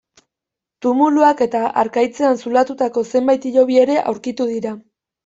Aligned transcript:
Tumuluak 0.85 1.43
eta 1.45 1.61
harkaitzean 1.81 2.39
zulatutako 2.45 3.05
zenbait 3.13 3.45
hilobi 3.51 3.79
ere 3.83 3.99
aurkitu 4.15 4.49
dira. 4.57 4.73